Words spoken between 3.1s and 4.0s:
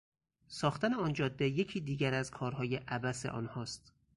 آنهاست.